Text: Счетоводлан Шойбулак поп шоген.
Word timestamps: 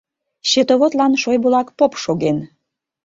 Счетоводлан 0.47 1.13
Шойбулак 1.21 1.67
поп 1.77 1.93
шоген. 2.03 2.37